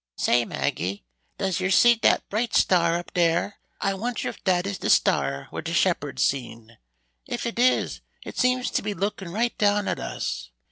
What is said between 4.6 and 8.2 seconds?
is de star what de shepherds seen! If it is,